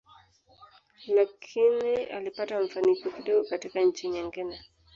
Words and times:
Lakini 1.07 2.05
ulipata 2.17 2.61
mafanikio 2.61 3.11
kidogo 3.11 3.49
katika 3.49 3.79
nchi 3.81 4.09
nyingine. 4.09 4.59